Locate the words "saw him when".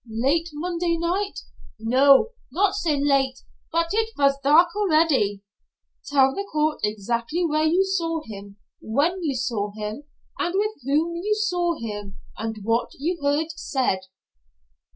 7.85-9.21